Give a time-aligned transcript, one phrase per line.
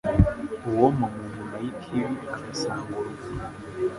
[0.67, 3.33] uwoma mu nyuma y’ikibi agasanga urupfu